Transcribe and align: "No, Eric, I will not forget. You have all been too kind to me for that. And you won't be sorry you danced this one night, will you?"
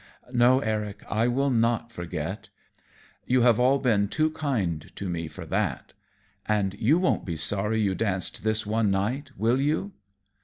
"No, 0.33 0.61
Eric, 0.61 1.03
I 1.11 1.27
will 1.27 1.51
not 1.51 1.91
forget. 1.91 2.49
You 3.27 3.41
have 3.41 3.59
all 3.59 3.77
been 3.77 4.07
too 4.07 4.31
kind 4.31 4.89
to 4.95 5.07
me 5.07 5.27
for 5.27 5.45
that. 5.45 5.93
And 6.47 6.73
you 6.79 6.97
won't 6.97 7.23
be 7.23 7.37
sorry 7.37 7.79
you 7.79 7.93
danced 7.93 8.43
this 8.43 8.65
one 8.65 8.89
night, 8.89 9.29
will 9.37 9.61
you?" 9.61 9.91